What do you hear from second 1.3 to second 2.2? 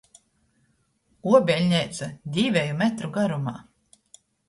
Uobeļneica—